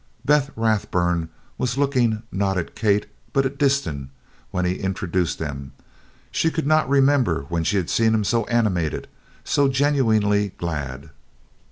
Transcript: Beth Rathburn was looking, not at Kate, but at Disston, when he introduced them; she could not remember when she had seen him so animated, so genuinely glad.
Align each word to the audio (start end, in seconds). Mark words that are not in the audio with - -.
Beth 0.25 0.49
Rathburn 0.55 1.29
was 1.59 1.77
looking, 1.77 2.23
not 2.31 2.57
at 2.57 2.73
Kate, 2.73 3.05
but 3.33 3.45
at 3.45 3.59
Disston, 3.59 4.09
when 4.49 4.65
he 4.65 4.77
introduced 4.77 5.37
them; 5.37 5.73
she 6.31 6.49
could 6.49 6.65
not 6.65 6.89
remember 6.89 7.45
when 7.49 7.63
she 7.63 7.77
had 7.77 7.87
seen 7.87 8.15
him 8.15 8.23
so 8.23 8.45
animated, 8.45 9.07
so 9.43 9.67
genuinely 9.67 10.53
glad. 10.57 11.11